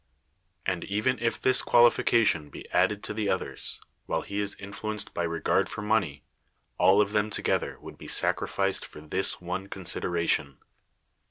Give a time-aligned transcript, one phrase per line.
[0.65, 5.21] And even if this qualification be added to the others, while he is influenced by
[5.21, 6.23] regard for monej',
[6.79, 10.57] all of them to gether would be sacrificed for this one considera tion.